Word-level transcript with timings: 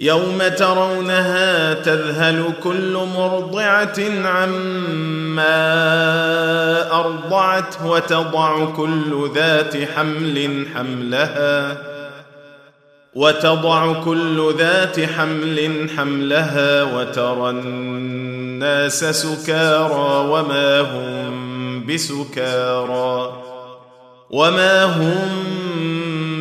يوم 0.00 0.38
ترونها 0.58 1.74
تذهل 1.74 2.52
كل 2.62 2.98
مرضعة 3.16 4.00
عما 4.24 5.54
أرضعت 7.00 7.74
وتضع 7.84 8.64
كل 8.64 9.30
ذات 9.34 9.76
حمل 9.96 10.66
حملها 10.74 11.78
وتضع 13.14 14.02
كل 14.04 14.54
ذات 14.58 15.00
حمل 15.00 15.90
حملها 15.96 16.82
وترى 16.82 17.50
الناس 17.50 19.04
سكارى 19.04 20.28
وما 20.28 20.80
هم 20.80 21.86
بسكارى 21.86 23.42
وما 24.30 24.84
هم 24.84 25.54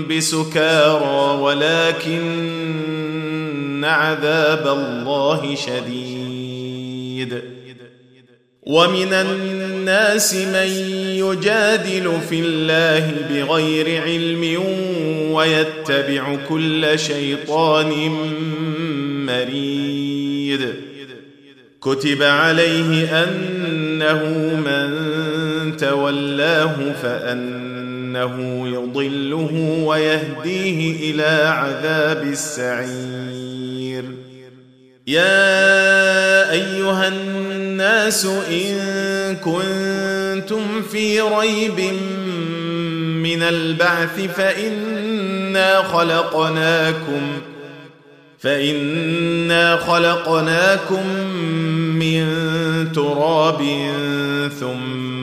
بسكارى 0.10 1.42
ولكن 1.42 2.24
عذاب 3.84 4.68
الله 4.68 5.56
شديد. 5.56 7.42
ومن 8.64 9.14
الناس 9.14 10.36
من 10.36 10.68
يجادل 11.18 12.22
في 12.30 12.40
الله 12.40 13.12
بغير 13.30 14.02
علم 14.04 14.64
ويتبع 15.32 16.36
كل 16.50 17.00
شيطان 17.00 18.10
مريد. 19.26 20.74
كتب 21.82 22.24
عليه 22.24 23.24
أنه 23.24 24.24
من 24.66 25.78
تولاه 25.78 26.94
فانه 28.14 28.68
يضله 28.68 29.84
ويهديه 29.86 31.12
إلى 31.12 31.48
عذاب 31.48 32.24
السعير. 32.24 34.06
يا 35.08 36.52
أيها 36.52 37.08
الناس 37.08 38.26
إن 38.26 39.36
كنتم 39.36 40.82
في 40.92 41.22
ريب 41.22 41.80
من 43.24 43.44
البعث 43.44 44.20
فإنا 44.36 45.82
خلقناكم 45.82 47.42
فإنا 48.40 49.78
خلقناكم 49.78 51.08
من 52.00 52.26
تراب 52.96 53.62
ثم 54.60 55.23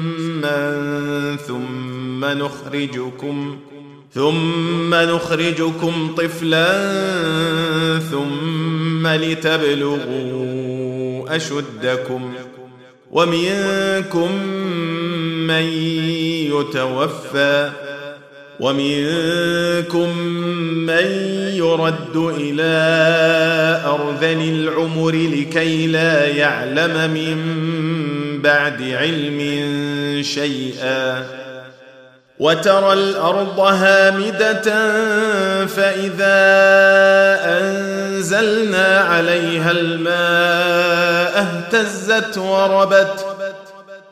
ثم 1.47 2.25
نخرجكم 2.25 3.57
ثم 4.13 4.95
نخرجكم 4.95 6.15
طفلا 6.17 6.79
ثم 8.11 9.07
لتبلغوا 9.07 10.01
أشدكم 11.35 12.33
ومنكم 13.11 14.31
من 15.47 15.63
يتوفى 16.51 17.71
ومنكم 18.59 20.17
من 20.87 21.05
يرد 21.53 22.15
إلى 22.15 22.71
أرذل 23.85 24.49
العمر 24.49 25.11
لكي 25.11 25.87
لا 25.87 26.27
يعلم 26.27 27.13
من 27.13 27.37
بعد 28.43 28.81
علم 28.81 29.39
شيئا 30.23 31.25
وترى 32.39 32.93
الأرض 32.93 33.59
هامدة 33.59 34.63
فإذا 35.65 36.41
أنزلنا 37.59 38.99
عليها 38.99 39.71
الماء 39.71 41.41
اهتزت 41.41 42.37
وربت 42.37 43.25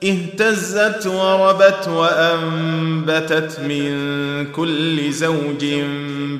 اهتزت 0.04 1.08
وربت 1.08 1.88
وأنبتت 1.88 3.60
من 3.60 4.46
كل 4.52 5.12
زوج 5.12 5.66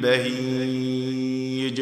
بهيج. 0.02 1.82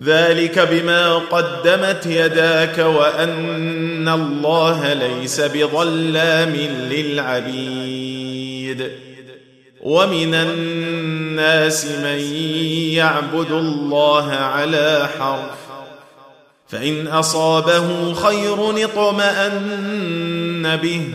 ذلك 0.00 0.58
بما 0.58 1.14
قدمت 1.14 2.06
يداك 2.06 2.78
وأن 2.78 4.08
الله 4.08 4.92
ليس 4.92 5.40
بظلام 5.40 6.56
للعبيد. 6.90 8.32
ومن 9.80 10.34
الناس 10.34 11.86
من 11.86 12.34
يعبد 12.94 13.50
الله 13.50 14.30
على 14.30 15.08
حرف 15.18 15.58
فإن 16.68 17.06
أصابه 17.06 18.14
خير 18.14 18.84
اطمأن 18.84 20.76
به. 20.76 21.14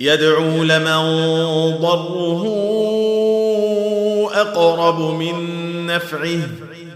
يدعو 0.00 0.64
لمن 0.64 1.00
ضره 1.80 2.44
أقرب 4.34 5.00
من 5.00 5.36
نفعه 5.86 6.40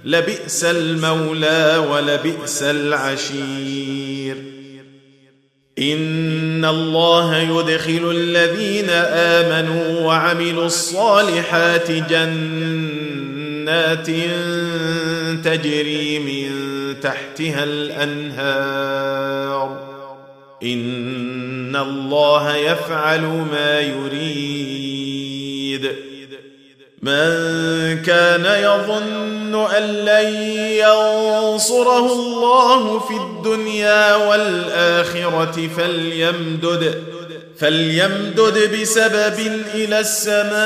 لبئس 0.04 0.64
المولى 0.64 1.84
ولبئس 1.90 2.62
العشير. 2.62 4.36
إن 5.78 6.64
الله 6.64 7.36
يدخل 7.36 8.10
الذين 8.10 8.90
آمنوا 8.90 10.00
وعملوا 10.00 10.66
الصالحات 10.66 11.90
جنات 11.90 13.26
تجري 15.44 16.18
من 16.18 16.50
تحتها 17.00 17.64
الأنهار. 17.64 19.08
إن 20.62 21.76
الله 21.76 22.56
يفعل 22.56 23.20
ما 23.20 23.80
يريد. 23.80 25.28
من 27.02 28.02
كان 28.02 28.44
يظن 28.44 29.66
أن 29.76 29.82
لن 29.82 30.34
ينصره 30.54 32.12
الله 32.12 32.98
في 32.98 33.14
الدنيا 33.14 34.16
والآخرة 34.16 35.68
فليمدد 35.76 37.04
فليمدد 37.58 38.80
بسبب 38.80 39.62
إلى 39.74 40.00
السماء 40.00 40.58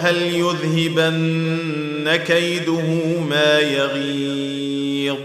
هل 0.01 0.17
يذهبن 0.21 1.88
كيده 2.07 2.81
ما 3.29 3.59
يغيظ. 3.59 5.17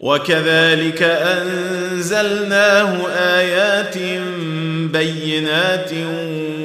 وكذلك 0.00 1.02
أنزلناه 1.02 3.08
آيات 3.08 3.98
بينات 4.92 5.92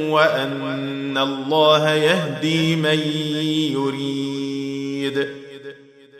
وأن 0.09 1.17
الله 1.17 1.93
يهدي 1.93 2.75
من 2.75 2.99
يريد. 3.73 5.40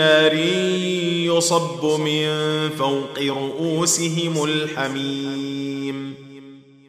نار 0.00 0.34
يصب 1.36 1.84
من 1.84 2.28
فوق 2.78 3.16
رؤوسهم 3.18 4.44
الحميم. 4.44 6.14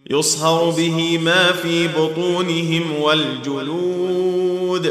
يصهر 0.10 0.70
به 0.70 1.18
ما 1.18 1.52
في 1.52 1.88
بطونهم 1.88 3.02
والجلود 3.02 4.86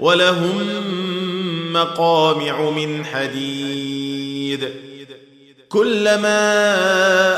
ولهم 0.00 0.56
مقامع 1.72 2.70
من 2.70 3.04
حديد. 3.04 4.68
كلما 5.68 6.40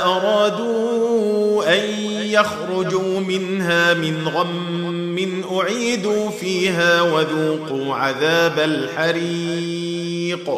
أرادوا 0.05 1.75
أن 1.75 1.85
يخرجوا 2.31 3.21
منها 3.21 3.94
من 3.94 4.29
غم 4.29 4.69
أعيدوا 5.52 6.31
فيها 6.31 7.02
وذوقوا 7.02 7.94
عذاب 7.94 8.58
الحريق. 8.58 10.50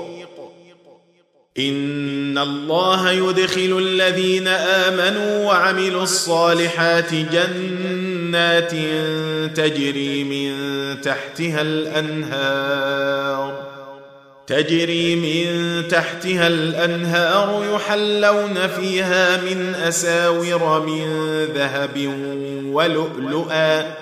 إن 1.58 2.38
الله 2.38 3.10
يدخل 3.10 3.78
الذين 3.78 4.48
آمنوا 4.48 5.46
وعملوا 5.46 6.02
الصالحات 6.02 7.14
جنات 7.14 8.70
تجري 9.56 10.24
من 10.24 10.52
تحتها 11.00 11.62
الأنهار. 11.62 13.62
تجري 14.46 15.16
من 15.16 15.48
تحتها 15.88 16.46
الأنهار 16.46 17.64
يحلون 17.74 18.68
فيها 18.68 19.36
من 19.36 19.74
أساور 19.74 20.86
من 20.86 21.04
ذهب 21.54 21.96
ولؤلؤا. 22.72 24.01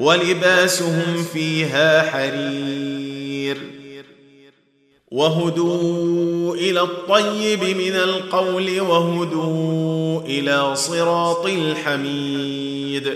ولباسهم 0.00 1.24
فيها 1.32 2.02
حرير 2.02 3.56
وهدوا 5.10 6.54
إلى 6.54 6.80
الطيب 6.80 7.64
من 7.64 7.94
القول 7.94 8.80
وهدوا 8.80 10.20
إلى 10.20 10.76
صراط 10.76 11.46
الحميد. 11.46 13.08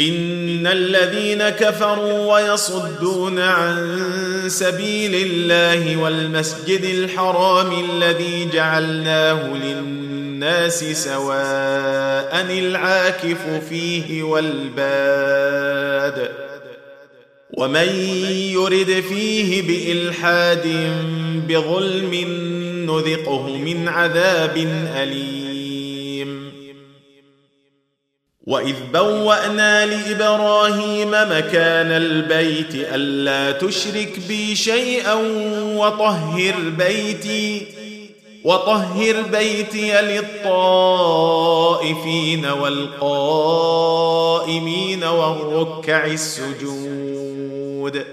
إن 0.00 0.66
الذين 0.66 1.48
كفروا 1.48 2.34
ويصدون 2.34 3.38
عن 3.38 3.98
سبيل 4.46 5.14
الله 5.14 5.96
والمسجد 5.96 6.84
الحرام 6.84 7.90
الذي 7.90 8.48
جعلناه 8.52 9.54
للناس 9.54 10.27
سواء 10.92 12.40
العاكف 12.40 13.68
فيه 13.70 14.22
والباد 14.22 15.68
ومن 17.50 17.88
يرد 18.52 19.04
فيه 19.08 19.62
بإلحاد 19.62 20.66
بظلم 21.48 22.14
نذقه 22.90 23.56
من 23.56 23.88
عذاب 23.88 24.56
أليم. 24.96 25.38
وإذ 28.48 28.74
بوأنا 28.92 29.86
لإبراهيم 29.86 31.10
مكان 31.10 31.92
البيت 31.92 32.74
ألا 32.74 33.52
تشرك 33.52 34.20
بي 34.28 34.56
شيئا 34.56 35.14
وطهر 35.76 36.54
بيتي 36.78 37.77
وطهر 38.44 39.22
بيتي 39.22 40.02
للطائفين 40.02 40.46
والقائمين 42.46 43.84
والركع 45.04 46.06
السجود. 46.06 48.04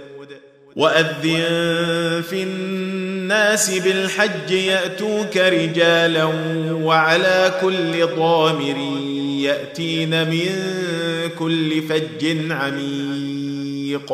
وأذن 0.75 2.21
في 2.29 2.43
الناس 2.43 3.69
بالحج 3.69 4.51
يأتوك 4.51 5.37
رجالا 5.37 6.25
وعلى 6.71 7.53
كل 7.61 8.07
ضامر 8.15 8.77
يأتين 9.41 10.29
من 10.29 10.49
كل 11.39 11.81
فج 11.81 12.51
عميق. 12.51 14.13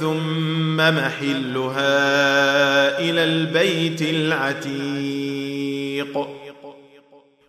ثم 0.00 0.76
محلها 0.76 1.88
إلى 2.98 3.24
البيت 3.24 4.02
العتيق 4.02 5.56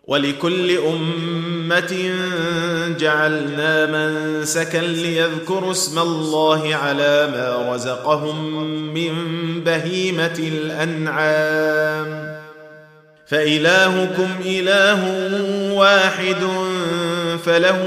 ولكل 0.06 0.78
امه 0.78 2.10
جعلنا 2.98 3.86
منسكا 3.86 4.78
ليذكروا 4.78 5.72
اسم 5.72 5.98
الله 5.98 6.74
على 6.74 7.28
ما 7.32 7.74
رزقهم 7.74 8.54
من 8.94 9.14
بهيمه 9.64 10.38
الانعام 10.38 12.28
فالهكم 13.26 14.28
اله 14.44 15.02
واحد 15.72 16.46
فله 17.44 17.80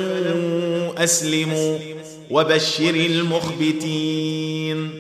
اسلموا 0.98 1.78
وبشر 2.32 2.96
المخبتين. 2.96 4.92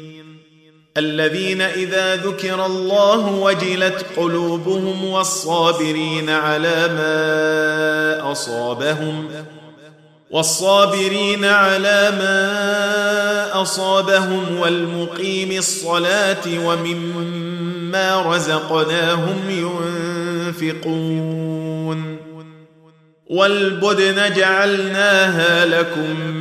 الذين 0.97 1.61
إذا 1.61 2.15
ذكر 2.15 2.65
الله 2.65 3.27
وجلت 3.27 4.05
قلوبهم 4.17 5.05
والصابرين 5.05 6.29
على 6.29 6.87
ما 6.87 8.31
أصابهم 8.31 9.29
والصابرين 10.31 11.45
على 11.45 12.11
ما 12.19 13.61
أصابهم 13.61 14.57
والمقيم 14.57 15.51
الصلاة 15.51 16.65
ومما 16.65 18.35
رزقناهم 18.35 19.49
ينفقون. 19.49 21.41
والبدن 23.27 24.33
جعلناها 24.33 25.65
لكم 25.65 26.40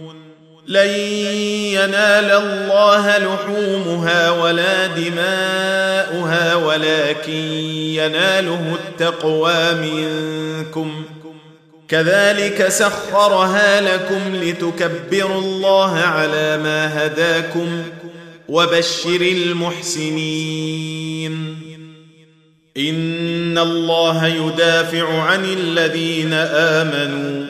لن 0.71 0.89
ينال 1.75 2.31
الله 2.31 3.17
لحومها 3.17 4.31
ولا 4.31 4.87
دماؤها 4.87 6.55
ولكن 6.55 7.31
يناله 7.99 8.75
التقوى 8.75 9.73
منكم. 9.73 11.05
كذلك 11.87 12.67
سخرها 12.67 13.81
لكم 13.81 14.35
لتكبروا 14.35 15.41
الله 15.41 15.99
على 15.99 16.57
ما 16.57 17.05
هداكم 17.05 17.83
وبشر 18.47 19.21
المحسنين. 19.21 20.51
إن 22.77 23.57
الله 23.57 24.27
يدافع 24.27 25.21
عن 25.21 25.45
الذين 25.45 26.33
آمنوا 26.33 27.45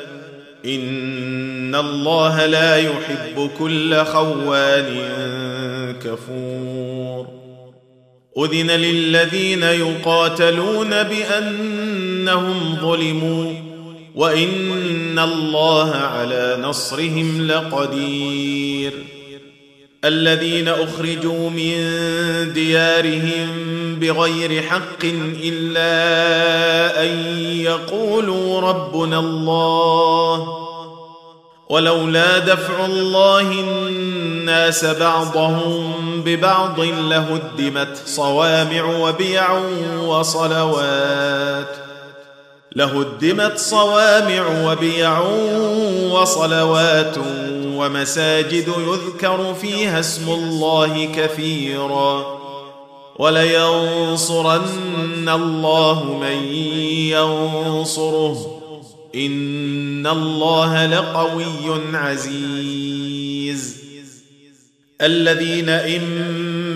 ان 0.66 1.76
الله 1.76 2.46
لا 2.46 2.78
يحب 2.78 3.50
كل 3.60 4.04
خوان 4.06 4.86
كفور 6.04 7.28
اذن 8.38 8.72
للذين 8.72 9.64
يقاتلون 9.64 10.90
بانهم 11.04 12.78
ظلموا 12.82 13.54
وان 14.16 15.20
الله 15.20 15.92
على 15.92 16.58
نصرهم 16.62 17.48
لقدير 17.48 18.94
الذين 20.06 20.68
أخرجوا 20.68 21.50
من 21.50 21.74
ديارهم 22.54 23.50
بغير 24.00 24.64
حق 24.64 25.04
إلا 25.44 27.04
أن 27.04 27.38
يقولوا 27.46 28.62
ربنا 28.62 29.20
الله 29.20 30.58
ولولا 31.70 32.40
دفع 32.40 32.86
الله 32.86 33.52
الناس 33.52 34.86
بعضهم 34.86 35.94
ببعض 36.26 36.80
لهدمت 36.80 38.02
صوامع 38.06 38.84
وبيع 38.84 39.52
وصلوات 40.04 41.81
لهدمت 42.76 43.58
صوامع 43.58 44.72
وبيع 44.72 45.20
وصلوات 46.12 47.16
ومساجد 47.66 48.68
يذكر 48.88 49.54
فيها 49.54 50.00
اسم 50.00 50.30
الله 50.30 51.06
كثيرا 51.16 52.42
ولينصرن 53.20 54.62
الله 55.30 56.20
من 56.22 56.54
ينصره. 57.14 58.62
إن 59.16 60.08
الله 60.08 60.86
لقوي 60.86 61.82
عزيز. 61.94 63.82
الذين 65.02 65.70
إن 65.70 66.76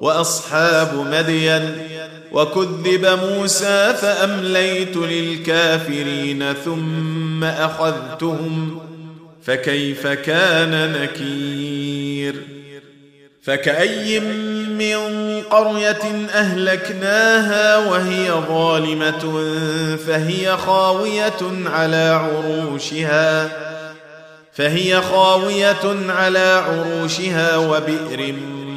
وأصحاب 0.00 0.94
مدين 0.94 1.88
وكذب 2.32 3.06
موسى 3.06 3.94
فأمليت 4.00 4.96
للكافرين 4.96 6.52
ثم 6.64 7.44
أخذتهم 7.44 8.78
فكيف 9.42 10.06
كان 10.06 10.92
نكير 10.92 12.34
فكأي 13.42 14.20
من 14.68 15.40
قرية 15.50 16.28
أهلكناها 16.34 17.76
وهي 17.76 18.30
ظالمة 18.30 19.48
فهي 20.06 20.56
خاوية 20.56 21.66
على 21.66 22.20
عروشها 22.24 23.50
فهي 24.52 25.02
خاوية 25.02 25.96
على 26.08 26.62
عروشها 26.66 27.56
وبئر 27.56 28.34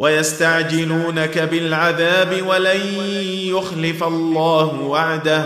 ويستعجلونك 0.00 1.38
بالعذاب 1.38 2.42
ولن 2.46 2.80
يخلف 3.28 4.04
الله 4.04 4.80
وعده. 4.80 5.44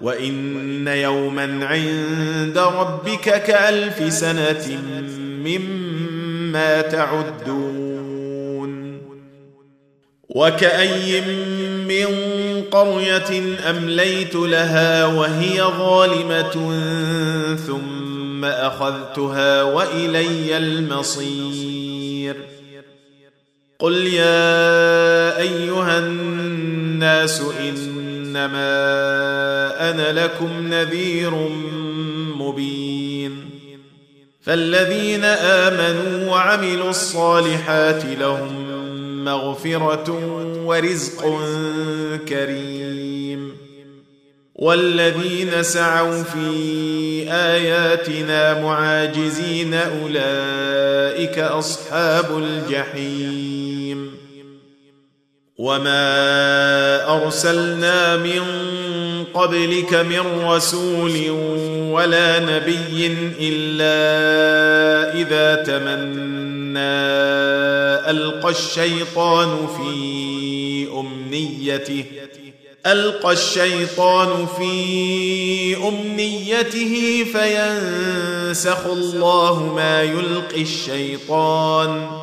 وإن 0.00 0.88
يوما 0.88 1.66
عند 1.66 2.58
ربك 2.58 3.42
كألف 3.42 4.12
سنة 4.12 4.78
مما 5.44 6.80
تعدون. 6.80 7.92
وكأي 10.28 11.20
من 11.88 12.06
قرية 12.70 13.42
أمليت 13.70 14.34
لها 14.34 15.06
وهي 15.06 15.62
ظالمة 15.62 16.52
ثم 17.66 18.44
أخذتها 18.44 19.62
وإلي 19.62 20.56
المصير. 20.56 22.36
قل 23.82 24.06
يا 24.06 25.38
أيها 25.38 25.98
الناس 25.98 27.42
إنما 27.60 28.70
أنا 29.90 30.24
لكم 30.24 30.66
نذير 30.70 31.48
مبين. 32.38 33.50
فالذين 34.42 35.24
آمنوا 35.24 36.30
وعملوا 36.30 36.90
الصالحات 36.90 38.04
لهم 38.04 39.24
مغفرة 39.24 40.10
ورزق 40.66 41.40
كريم. 42.28 43.52
والذين 44.54 45.62
سعوا 45.62 46.22
في 46.22 47.32
آياتنا 47.32 48.62
معاجزين 48.62 49.74
أولئك 49.74 51.38
أصحاب 51.38 52.38
الجحيم. 52.38 53.61
وما 55.62 57.24
ارسلنا 57.24 58.16
من 58.16 58.42
قبلك 59.34 59.94
من 59.94 60.44
رسول 60.44 61.30
ولا 61.90 62.38
نبي 62.40 63.16
الا 63.40 63.94
اذا 65.14 65.62
تمنى 65.62 66.78
القى 68.10 68.50
الشيطان 68.50 69.66
في 69.76 70.88
امنيته 71.00 72.04
القى 72.86 73.32
الشيطان 73.32 74.46
في 74.58 75.76
امنيته 75.88 77.24
فينسخ 77.32 78.86
الله 78.86 79.72
ما 79.74 80.02
يلقي 80.02 80.62
الشيطان 80.62 82.22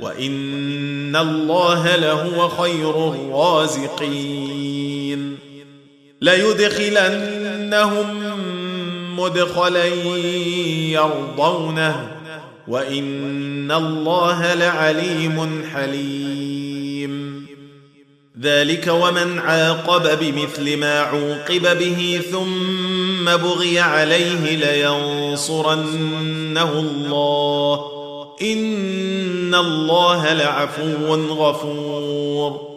وإن 0.00 1.16
الله 1.16 1.96
لهو 1.96 2.48
خير 2.48 3.08
الرازقين. 3.08 4.70
ليدخلنهم 6.20 8.06
مدخلا 9.16 9.86
يرضونه 10.94 12.16
وإن 12.68 13.72
الله 13.72 14.54
لعليم 14.54 15.64
حليم. 15.74 17.46
ذلك 18.42 18.86
ومن 18.86 19.38
عاقب 19.38 20.18
بمثل 20.20 20.76
ما 20.76 21.00
عوقب 21.00 21.78
به 21.78 22.20
ثم 22.32 23.24
بغي 23.24 23.80
عليه 23.80 24.56
لينصرنه 24.56 26.72
الله. 26.72 27.99
ان 28.42 29.54
الله 29.54 30.32
لعفو 30.32 31.14
غفور. 31.14 32.70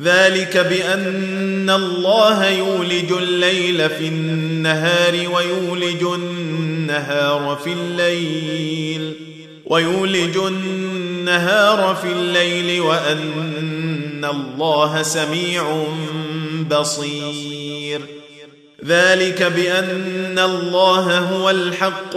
ذلك 0.00 0.56
بان 0.56 1.70
الله 1.70 2.50
يولج 2.50 3.12
الليل 3.12 3.90
في 3.90 4.08
النهار 4.08 5.28
ويولج 5.34 6.02
النهار 6.02 7.58
في 7.64 7.72
الليل 7.72 9.14
ويولج 9.66 10.36
النهار 10.36 11.94
في 12.02 12.12
الليل 12.12 12.82
ان 12.92 14.24
الله 14.24 15.02
سميع 15.02 15.84
بصير. 16.70 18.00
ذلك 18.84 19.42
بان 19.42 20.38
الله 20.38 21.18
هو 21.18 21.50
الحق 21.50 22.16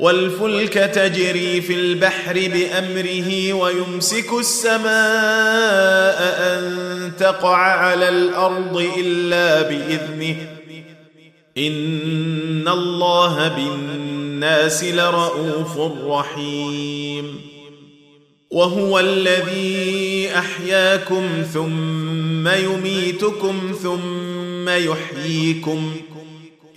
والفلك 0.00 0.74
تجري 0.74 1.60
في 1.60 1.74
البحر 1.74 2.34
بأمره 2.34 3.52
ويمسك 3.52 4.32
السماء 4.38 4.88
أن 6.40 7.12
تقع 7.18 7.56
على 7.56 8.08
الأرض 8.08 8.88
إلا 8.98 9.62
بإذنه. 9.62 10.36
إن 11.58 12.68
الله 12.68 13.48
بالناس 13.48 14.84
لرءوف 14.84 15.78
رحيم. 16.06 17.40
وهو 18.50 18.98
الذي 18.98 20.30
أحياكم 20.38 21.28
ثم 21.54 22.48
يميتكم 22.48 23.74
ثم 23.82 24.68
يحييكم. 24.68 25.96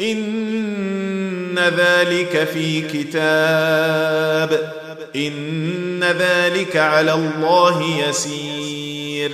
إن 0.00 1.58
ذلك 1.58 2.48
في 2.54 2.80
كتاب 2.80 4.72
إن 5.16 6.04
ذلك 6.04 6.76
على 6.76 7.14
الله 7.14 8.08
يسير. 8.08 9.30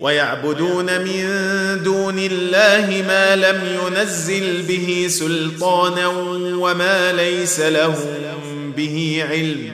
ويعبدون 0.00 1.00
من 1.00 1.24
دون 1.84 2.18
الله 2.18 3.04
ما 3.08 3.36
لم 3.36 3.78
ينزل 3.82 4.62
به 4.62 5.06
سلطانا 5.08 6.06
وما 6.56 7.12
ليس 7.12 7.60
لهم 7.60 8.72
به 8.76 9.24
علم 9.30 9.72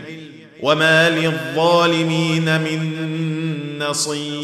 وما 0.60 1.10
للظالمين 1.10 2.60
من 2.60 2.80
نصير. 3.78 4.43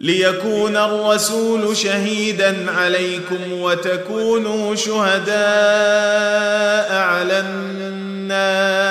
ليكون 0.00 0.76
الرسول 0.76 1.76
شهيدا 1.76 2.70
عليكم 2.70 3.52
وتكونوا 3.52 4.74
شهداء 4.74 5.36
على 6.92 7.40
الناس. 7.40 8.86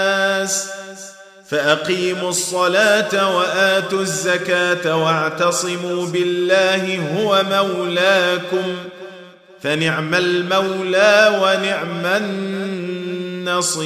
فأقيموا 1.49 2.29
الصلاة 2.29 3.37
وآتوا 3.37 4.01
الزكاة 4.01 4.95
واعتصموا 4.97 6.05
بالله 6.05 6.99
هو 7.17 7.43
مولاكم. 7.51 8.75
فنعم 9.61 10.15
المولى 10.15 11.39
ونعم 11.41 12.05
النصير. 13.45 13.85